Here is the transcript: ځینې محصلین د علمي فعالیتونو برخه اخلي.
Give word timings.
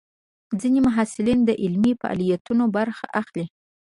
ځینې 0.61 0.79
محصلین 0.87 1.39
د 1.45 1.51
علمي 1.63 1.93
فعالیتونو 2.01 2.63
برخه 2.77 3.05
اخلي. 3.21 3.45